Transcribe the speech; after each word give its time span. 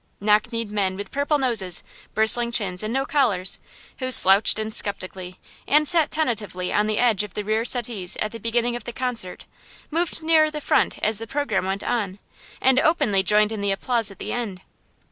Knock 0.19 0.51
kneed 0.51 0.71
men 0.71 0.95
with 0.97 1.11
purple 1.11 1.37
noses, 1.37 1.83
bristling 2.15 2.51
chins, 2.51 2.81
and 2.81 2.91
no 2.91 3.05
collars, 3.05 3.59
who 3.99 4.09
slouched 4.09 4.57
in 4.57 4.71
sceptically 4.71 5.39
and 5.67 5.87
sat 5.87 6.09
tentatively 6.09 6.73
on 6.73 6.87
the 6.87 6.97
edge 6.97 7.21
of 7.21 7.35
the 7.35 7.43
rear 7.43 7.63
settees 7.63 8.15
at 8.17 8.31
the 8.31 8.39
beginning 8.39 8.75
of 8.75 8.85
the 8.85 8.93
concert, 8.93 9.45
moved 9.91 10.23
nearer 10.23 10.49
the 10.49 10.59
front 10.59 10.97
as 11.03 11.19
the 11.19 11.27
programme 11.27 11.67
went 11.67 11.83
on, 11.83 12.17
and 12.59 12.79
openly 12.79 13.21
joined 13.21 13.51
in 13.51 13.61
the 13.61 13.71
applause 13.71 14.09
at 14.09 14.17
the 14.17 14.33
end. 14.33 14.61